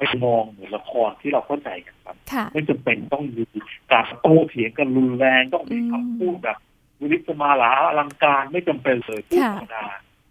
[0.00, 2.16] ไปมองเหมือนละครที่เราเข้าใจกันครับ
[2.52, 3.44] ไม่จำเป็นต้องมี
[3.92, 6.56] การโต้เถียงกันรุนแรงต้องมีคำพูดแบบ
[7.00, 9.84] วิสมาลาอลังการไม่จำเป็นเลยพูดธรรมดา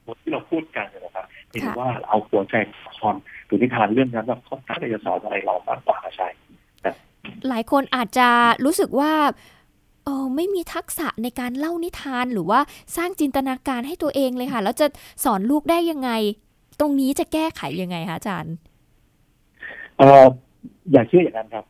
[0.05, 2.55] บทที่เราพูดกันนะครับเห็นว่าเอาหัวใจ
[2.87, 6.27] ละครหรือนิทานเรื่องนั้นว่าเขาตั้งใจจะสอนอะไรเรามากกว่าใช่
[7.47, 8.29] หลายคนอาจจะ
[8.65, 9.13] รู้สึกว่า
[10.05, 12.59] เออไม่มีทักษะในการเล่านิทานหรือว่า
[12.95, 14.87] สร้างจินตนาการให้ตัวเองเลยค่ะ แล้วจะ
[15.23, 16.09] สอนลูกได้ยังไง
[16.79, 18.53] ตรงนี้จะแก้ไขยังไงคะอาจารย์
[19.99, 20.25] เออ
[20.91, 21.65] อย่าเชื่ออย่างนั้นครับ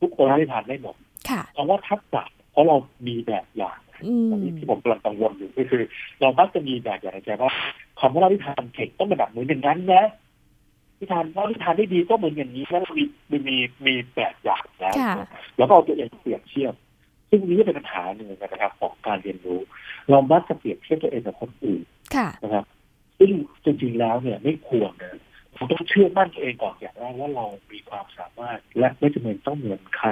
[0.00, 0.96] ทุกคนเล่านิทานได้หมด
[1.28, 3.78] ค่ะเพราะว่าทักษะเพราะเรามีแบบอย่าง
[4.58, 5.82] ที่ผมกำลังกังวลอยู่ก็คือ
[6.20, 7.50] เรามักจะมีแบบอย่างใจว่า
[8.00, 10.04] คำว่าเล่านิทานเก่งต้องเป็นแบบเหมือนอย่างนั้นนะ
[10.98, 13.04] นิทานเล่านิทานได้ดีก็เหมือนอย่างนี้แล้วมี
[13.48, 14.94] มีมีแบบอย่างแล้ว
[15.58, 16.74] แล้วก็เอาตัวเองเปรียบเทียบ
[17.30, 19.60] ซึ่งนี้เป็นปัญหาหนึ่งนะครับ ของการเรียนรู้
[20.10, 21.82] เรามักจะเปรียบเทียบตัวเองกับคนอื่น
[22.42, 22.64] นะครับ
[23.18, 23.30] ซึ่ง
[23.64, 25.12] จริงๆแล้วเนี่ยไม่ควรนะ
[25.60, 30.10] เราต้องเชื่อมั่นตัวเองก่อนอย่างแรกว่าเรามีความสามารถและไม่จำเป็นต้องเหมือนใคร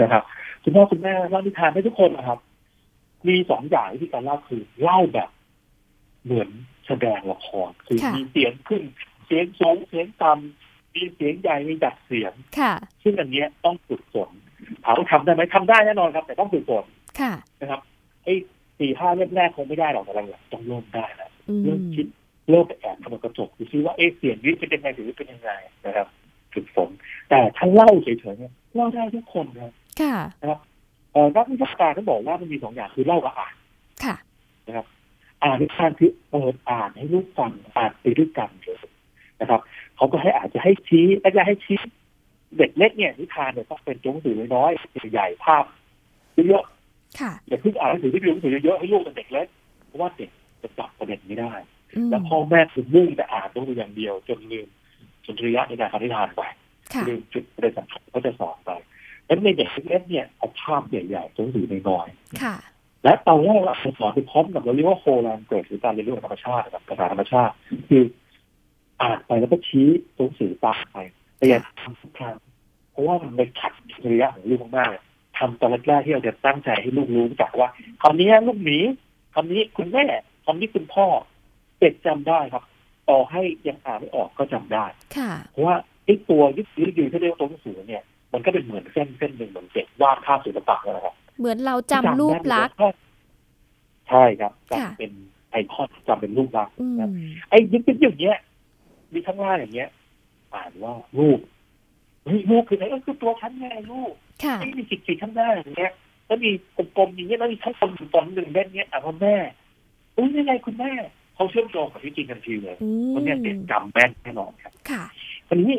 [0.00, 0.22] นะครับ
[0.62, 2.38] คุณพ่อคุณแม่เล่านิทานให้ทุกคนนะครับ
[3.28, 5.30] มีสองอย่างที่การเล่าคือเล่าแบบ
[6.24, 6.48] เหมือน
[6.86, 8.82] แสดงละครคือมีเสียงขึ้น
[9.26, 12.32] เสียงสูงเสียงต่ำมีเสียงใหญ่มีดัดเสียง
[13.02, 14.30] ซึ่งอันนี้ต้องฝึกฝน
[14.84, 16.84] ถามว่าทำได้ไหมทำได้แน่นอนครับ แต่ต้องฝึกฝน
[17.60, 17.80] นะครับ
[18.24, 18.34] ไอ้
[18.78, 21.30] สี่ห้าเล่มแรกคงไม่ได้หรอกแต่หลังต้องเริ่มได้แล้ว
[21.64, 22.06] เริ่มคิด
[22.50, 25.50] เริ่มไปแอบทำกระจกดูซิว่าเอ๊ะเสียงนี้เป็นยังไงหรือเป็นยังไง
[25.86, 26.06] นะครับ
[26.54, 26.90] ฝึกฝน
[27.28, 29.72] แต่ถ้าเล่าเฉยๆเนี่ยเล่าได้ทุกคนนะ
[30.40, 30.60] นะครับ
[31.12, 33.54] เอ่อนักวิชาการเขาบอกว่ามันมีสองอย่างคือเล่ากับอ่าน
[34.04, 34.16] ค่ะ
[34.66, 34.86] นะครับ
[35.42, 38.78] อ่านในการคือเปิดอ่านให้ลูกฟังอ่านไปด้วยกันเลย
[39.40, 39.60] นะครับ
[39.96, 41.78] เขาก็ให้อาจจะให้ชี้แล้วจะให้ชี้
[42.56, 44.70] เด็กเล็กเนี่ยนิทานเนี่ยต้องเป็นตัวหนังสือน้อย
[45.12, 45.64] ใหญ่ภาพ
[46.48, 46.64] เยอะ
[47.48, 49.48] อย่าเพิ่งอ่านหนังสือที่เป็นหนังสือเยอะให้ลูกเป็นเด็กเล็ก
[49.86, 50.30] เพราะว่าเด็ก
[50.62, 51.52] จะจับประเด็นไม่ได้
[52.10, 54.68] แล้วพ่อแม่คือมุ่งแต่อ่านตัวอย่างเดียว จนลืม
[55.24, 56.42] จนระยะในการนิทานไป
[57.08, 58.70] ลืมจุดประเด็นสำคัญก็จะสอนไป
[59.26, 67.54] แล้วในเด็กเล็กเนี่ยเอาภาพใหญ่ๆตัวหนังสือน้อยๆและตอนแรกเราสอนไปพร้อมกับเราเรียกว่าโฮแลนเกิดหรือการเรียนรู้ธรรมชาติกับภาษาธรรมชาติ
[67.88, 68.02] คือ
[69.02, 70.96] อ่านไปแล้วก็ชี้ตัวหนังสือตามไป
[71.36, 72.36] แต่อย่าทำทุกครั้ง
[72.90, 73.72] เพราะว่ามันเป็นขัด
[74.12, 74.90] ระยะของลูกมาก
[75.38, 77.68] ทำตอนแรกที่เราจะตั้งใจให้ลูกรู้จักว่า
[78.02, 78.78] คำนี้ลูกหมี
[79.34, 80.04] คำนี้คุณแม่
[80.44, 81.06] คำนี้คุณพ่อ
[81.80, 82.64] เด็กจำได้ครับ
[83.08, 84.84] ต่อให้ยังอ่านไม่ออกก็จำได้
[85.50, 92.76] เพราะว่าไอ้ตัวยึดยืดยืนที่เรียกว่าตัวหนังสือเนี่ย มันก็เป็นเหมือนเส้นเส้นหนึ่งเหมือนเด็กวาดภาพศิลปะนะครับเหมือนเราจำรูปลักษณ์
[94.08, 95.10] ใช่ครับจำเป็น
[95.50, 96.74] ไอคอนจำเป็นรูปลักษณ์
[97.50, 98.38] ไอ้ยึดยึดอย่างเงี้ย
[99.14, 99.90] มีข้างล่างอย่างเงี้ย
[100.54, 101.38] อ่านว่ารูป
[102.24, 104.12] เฮ้ยลูกคือไหนก็คือตัวฉันไงลูก
[104.60, 105.92] ไม่มีสิทธิ์ข้างหน้าอย่างเงี้ย
[106.26, 106.50] แล้วมี
[106.96, 109.36] กลมๆอย่างเงี้ยแล้วมีทั้งคนตอนหนึ่งเล่นเนี้ยอะพ่อแม่
[110.16, 110.92] อุ้ยยังไงคุณแม่
[111.38, 112.76] เขาเชื่อมโยงกับที่จริงกันทีเลย
[113.08, 115.04] เพราะเนี่ยเด็กจำแม่นแน่นอนครับค่ะ
[115.48, 115.74] อันนี้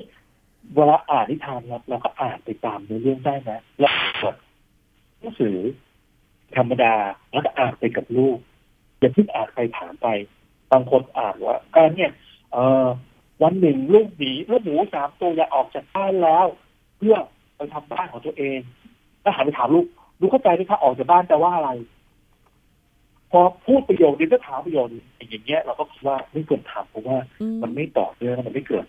[0.76, 3.92] เวลาอ่านนิทานเราก็อ่านไปตามเนื้อเรื่องได้นะแล้ว
[4.22, 4.36] กด
[5.20, 5.58] หนังสือ
[6.56, 6.94] ธรรมดา
[7.32, 8.38] แล้วก็อ่านไปกับลูก
[9.00, 10.08] อย่าเพิ่งอ่านไปถามไป
[10.72, 12.12] บางคนอ่านว่าการเนี่ย
[12.52, 12.88] เออ
[13.44, 16.46] วันหนึ่งลูกหมีลูกหมูสามตัวอยากออกจากบ้านแล้ว
[16.98, 17.18] เพื่อ
[17.56, 18.60] ไปทำบ้านของตัวเอง
[19.22, 19.86] แล้วหันไปถามลูก
[20.20, 21.70] ลูกเข้าใจไหมคะออกจากบ้านแต่ว่าอะไร
[23.32, 24.88] พอพูดประโยคนี้ก็ถามประโยค
[25.30, 27.18] อย่างเงี้ยเราก็คิดว่าไม่ควรถามเพราะว่า
[27.64, 28.86] มันไม่ต่อเนื่องมันไม่เกิด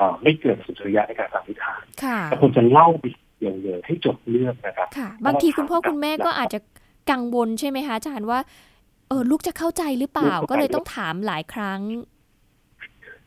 [0.00, 1.82] อ่าไม่เกิดสุนทรียะในการฟังนิทาน
[2.24, 3.04] แต่คนจะเล่าไป
[3.38, 4.88] เดียวๆให้จบเรื่องนะครับ
[5.26, 6.60] บางทีคุณพ่อคุณแม่ก็อาจจะ
[7.10, 8.38] กังวลใช่ไหมคะอาจารย์ว่า
[9.08, 11.80] เออลูกจะเข้าใจหรือเปล่าก็เลยต้องถามหลายครั้ง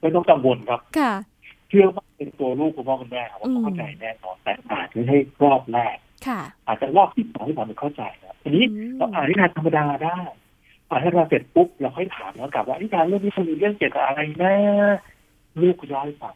[0.01, 1.13] ไม่ต้องกังวลครับค่ะ
[1.69, 8.65] เชื่อว่าเป็นตัวลูกคุณพ่อคุณแม่ครับว่าเข้าใจแน่นอนแต่อาจจะให้รอบแรกค่ะอาจจะรอบที่สองที่สามเข้าใจนะทีนี้
[8.97, 10.17] เราอ่านนิทานธรรมดาได้
[10.89, 14.53] อ่านให้เราเสร็จปุ๊บเราค่อยถามแล้วกลับว่านิทานเรื่องนี้มันมีเรื่องเกี่ยวกับอะไรนะ
[15.61, 16.35] ลูกก็ย้อยฟัง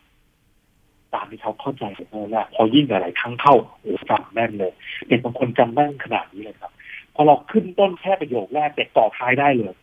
[1.14, 4.72] ตามที่เขาเข้าใจเลยแหละพอยิ่งอะไรครั้งเข้าโอ้จำแม่นเลย
[5.08, 6.72] เด็กบางคนจำแม่นขนาดนี้เลยครับ
[7.14, 9.76] พอเราขึ้นต้นแค่ประโยคแรกเด็กต่อท้ายได้เลย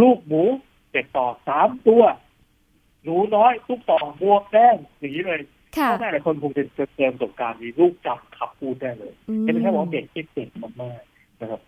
[0.00, 0.42] ลูกหมู
[0.92, 2.02] เด็กต่อสามตัว
[3.04, 5.40] หนูน้อยทุกต่อบวกแดงอย่างนี้เลย
[5.90, 9.12] พ่อแม่หลายคนคงจะเจอประสบการณ์นี้ลูกจำขับพูดได้เลย
[9.42, 10.48] ไม่ใช่ว่าเด็กเก่ง
[10.82, 11.60] มากๆนะครับ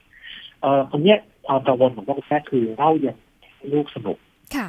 [0.61, 3.17] เอ่อตรงนี้ ความกังวลของพ่อแม่คือเล่าอย่าง
[3.73, 4.19] ลูกสนุก
[4.57, 4.69] ค่ะ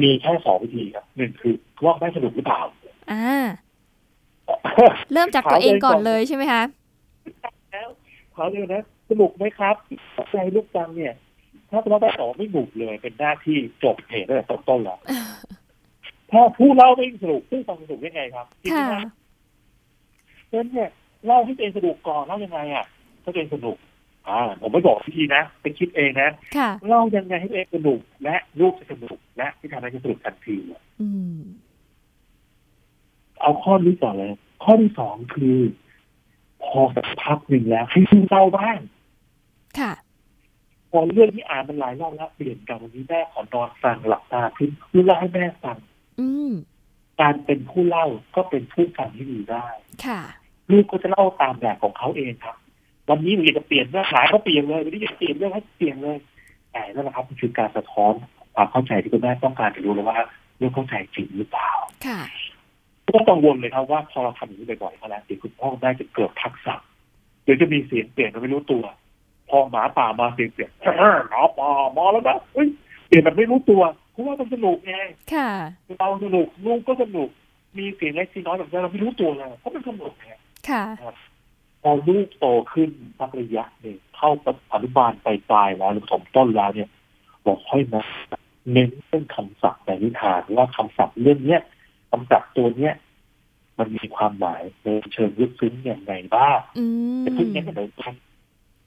[0.00, 1.54] มีแค่สองวิธีครับหนึ่งคือ
[1.84, 2.60] ว่าแม่สนุกหรือเปล่า
[3.12, 3.46] อ่า
[5.12, 6.62] เริ่มจากตัวเองก่อนเลยใช่ไหมคะ
[7.72, 7.88] แล้ว
[8.34, 9.74] เขาเลยนะสนุกไหมครับ
[10.30, 11.14] ใจลูกจังเนี่ย
[11.70, 14.98] ถ้าเราได้ตอบไม่บุกเลยเป็นหน้าที่จบเหตุตั้งแต่ต้นต้นแล้ว
[16.30, 18.96] ถ้าผู้เล่าไม่สนุกผู้ฟังสนุกยังไงครับจริงไหม
[20.48, 20.88] เพราะเนี่ย
[21.26, 22.84] เล่าให้ตัวเองสนุกก่อนเล่ายังไงอะ
[23.22, 23.76] ถ้าตัวเองสนุก
[24.28, 30.56] อ่าผมไม่บอกวิธีนะไปคิดเองนะค่ะเล่ายังไงให้ตัวเองสนุกและลูกจะสนุกและที่ทำให้สนุกทันที
[31.00, 31.38] อืม
[33.40, 35.58] เอาข้อนี้ก่อนเลย ข้อที่สองคือ
[36.64, 38.78] พอสักพักหนึ่งแล้วให้ซึเศร้าบ้าง
[39.78, 39.92] ค่ะ
[40.90, 45.76] พอเรื่องที่อ่านมันหลายรอบแล้วเปลี่ยนกันวันนี้แม่ขอนอนฟังหลับตาขึ้นคือเล่าให้แม่ฟัง
[46.20, 46.52] อืม
[47.20, 49.66] การเป็นผู้เล่าก็เป็นผู้ฟังที่ดีได้
[50.06, 50.20] ค่ะ
[50.70, 52.56] ลูกก็จะเล่าตามแบบของเขาเองครับ
[53.08, 56.16] วันนี้หนูอยากจะเปลี่ยนเนื้อหาก็เปลี่ยนเลยวันนี้อยากเปลี่ยนเรื่องให้เปลี่ยนเลย
[56.72, 58.12] แต่นั่นแหละครับมันคือการสะท้อน
[58.54, 60.16] ความเข้าใจที่คุณแม่ต้องการจะรู้เลยว่า
[60.60, 61.70] ลูกเข้าใจจริงหรือเปล่า
[62.06, 62.20] ค่ะ
[63.06, 66.74] ก็ต้องกังวลเลยครับว่าพอเราทำอย่างนี้บ่อยๆมาแล้วเดี๋ยวคุณพ่อคุณแม่จะเกิดทักษะ
[67.44, 68.84] เดี๋ยวจะมีเสียงเปลี่ยนโดยไม่รู้ตัว
[69.48, 70.70] พอหมาป่ามาเสียงเปลี่ยน
[71.30, 72.68] หมาป่ามาแล้วนะเฮ้ย
[73.06, 74.94] เปลี่ยนแบบไม่รู้ตัวเพราะว่ามันสนุกไง
[75.34, 75.48] ค่ะ
[76.00, 77.28] เราสนุกลูกก็สนุก
[77.78, 80.32] มีเสียงเล็กเสียงน้อยแบบนี้เราไม่รู้ตัวเลยเพราะมันสนุกไง
[80.68, 80.82] ค่ะ
[81.82, 84.30] พอลูกโตขึ้นสักระยะหนึ่งเข้า
[84.72, 86.88] อนุบาลไปปลายแล้วหรือสมต้นแล้วเนี่ย
[87.46, 88.02] บอกค่อยมา
[88.72, 91.62] เน้นเรื่องคำศัพท์ในนิทานว่าคำศัพท์เรื่องเนี้ย
[92.10, 92.94] คำศัพท์ตัวเนี้ย
[93.78, 96.84] มันมีความหมายในเชิงลึกซึ้งอย่างไรบ้างอื
[97.18, 98.04] มแต่เพิ่งเน้นกันเลยนะ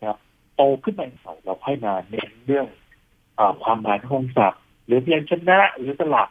[0.04, 0.18] ครับ
[0.56, 2.68] โตขึ้นไปหน่อยเราค่อยมาเน้นเรื่อง
[3.38, 6.30] อาความหมายของคำศัพท์ หรือพยัญชนะหรือสลัก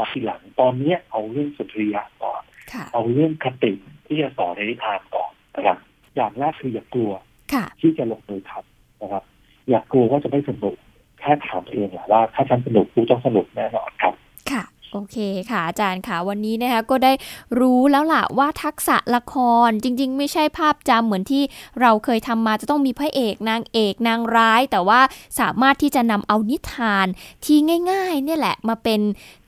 [0.00, 2.42] มาทีหลังตอนเนี้ยเอาเรื่องสุนทรียะก่อน
[2.72, 3.72] ค่ะเอาเรื่องคติ
[4.06, 5.78] ที่จะสอนในนิทานก่อน นะครับ
[6.16, 7.12] อย่างแรกคืออย่ากลัว
[7.52, 9.24] ค่ะที่จะลงมือทำนะครับ
[9.68, 10.74] อย่ากลัวว่าจะไม่สนุก
[11.20, 14.14] แค่ถามตัวเองแหละว่าถ้าฉันสนุกกูต้องสนุกแน่นอนครับ
[14.50, 15.18] ค่ะโอเค
[15.50, 17.12] ค่ะอาจารย์ค่ะวันนี้นะคะก็ได้
[17.60, 19.34] รู้แล้วล่ะว่าทักษะละค
[19.68, 21.42] รจริง ๆ ไม่ใช่ภาพจำเหมือนที่
[21.80, 25.00] เราเคยทำมาจะต้องมีพระเอกนางเอกนางร้าย แต่ว่า
[25.40, 27.06] สามารถที่จะนำเอานิทาน
[27.44, 27.58] ที่
[27.90, 29.00] ง่าย ๆ เนี่ยแหละมาเป็น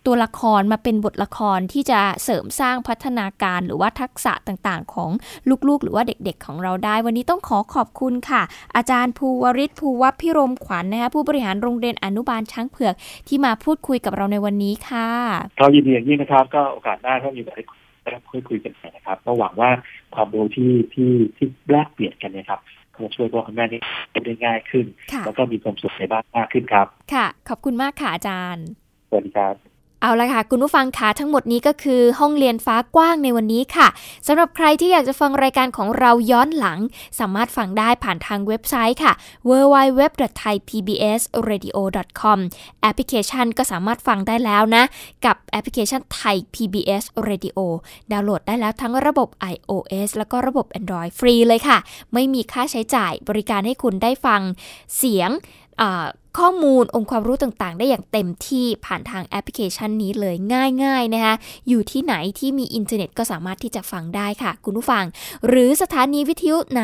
[0.06, 5.10] ตัวละครมาเป็นบทละครที่จะเสริมสร้างพัฒนาการหรือว่าทักษะต่างๆ ของ
[5.68, 8.42] ลูกๆ หรือว่าเด็กๆ ของเราได้ วันนี้ต้องขอขอบคุณค่ะ
[8.76, 12.94] อาจารย์ภูวริศภูวัพิรมขวัญนะคะผู้บริหารโรงเรียนอนุบาลช้างเผือก
[13.28, 15.08] ที่มาพูดคุยกับเราในวันนี้ค่ะ
[15.58, 17.64] เรายินดีอย่างยิ่งนะครับ ก็โอกาสหน้าถ้ามีโอกาสได้
[18.30, 19.70] คุยคุยกันใหม่นะครับก็หวังว่า
[20.14, 22.60] ความรู้ที่ที่ที่แลกเปลี่ยนกันเนะครับ
[22.94, 23.80] ก็จะช่วยพ่อคุณแม่นี่
[24.26, 28.66] ได้ง่ายขึ้นค่ะแล้วก็มีความสุขในบ้านมากขึ้นครับ ค่ะ ขอบคุณมากค่ะอาจารย์
[29.08, 29.73] สวัสดีครับ
[30.04, 33.88] เอาละค่ะ คุณผู้ฟังคะทั้งหมดนี้ก็คือห้องเรียนฟ้ากว้างในวันนี้ค่ะ
[34.26, 36.78] สำหรับใครที่อยากจะฟังรายการของเราย้อนหลัง
[37.18, 39.12] สามารถฟังได้ผ่านทางเว็บไซต์ค่ะ
[39.48, 42.38] www.thaipbsradio.com
[42.82, 44.84] แอปพลิเคชันก็สามารถฟังได้แล้วนะ
[45.24, 47.58] กับแอปพลิเคชันไทย PBS Radio
[48.12, 51.78] ดาวน์โหลดได้แล้วทั้งระบบ iOS แล้วก็ระบบ Android ฟรีเลยค่ะ
[52.12, 54.40] ไม่มีค่าใช้จ่ายบริการให้คุณได้ฟัง
[54.96, 55.30] เสียง
[56.38, 60.36] ข้อมูลองค์ความรู้ต่างๆ ได้อย่างเต็มที่ผ่านทางแอปพลิเคชันนี้เลย
[60.84, 61.34] ง่ายๆนะคะ
[61.68, 65.04] อยู่ที่ไหนที่มีอินเทอร์เน็ตก็สามารถที่จะฟังได้ค่ะ คุณผู้ฟัง
[65.46, 66.82] หรือสถานีวิทยุไหน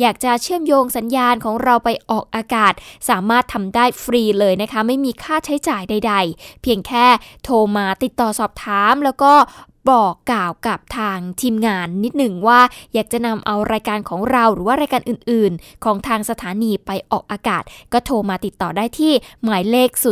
[0.00, 2.72] อยากจะเชื่อมโยงสัญญาณของเราไปออกอากาศ
[3.08, 7.06] สามารถทำได้ฟรีเลยนะคะ ไม่มีค่าใช้จ่ายใด ๆ เพียงแค่
[7.44, 9.32] โทรมาติดต่อสอบถามแล้วก็
[9.90, 12.60] บอกกล่าวกับทางทีมงานนิดหนึ่งว่า
[12.94, 19.12] อยากจะนำเอารายการของเราหรือว่ารายการอื่นๆ ของทางสถานีไปออกอากาศ ก็โทรมาติดต่อได้ที่
[19.44, 20.02] หมายเลข 02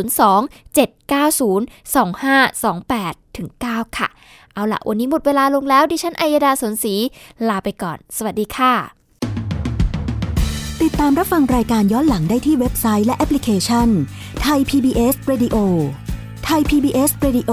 [0.76, 1.60] 790
[2.74, 4.08] 2528ถึง9ค่ะ
[4.54, 6.94] เอาละวันนี้หมดเวลาลงแล้ว ดิฉันอัยดาสนศรี
[7.48, 8.74] ลาไปก่อน สวัสดีค่ะ
[10.82, 13.88] ติดตามรับฟังรายการย้อนหลังได้ที่เว็บไซต์และแอปพลิเคชัน
[14.42, 15.56] ไทย PBS Radio
[16.44, 17.52] ไทย PBS Radio